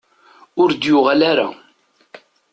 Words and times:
Ur 0.61 0.69
d-yuɣal 0.71 1.21
ara. 1.31 1.47